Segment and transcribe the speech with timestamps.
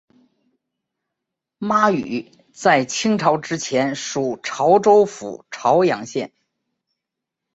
[1.59, 6.33] 妈屿在清朝之前属潮州府潮阳县。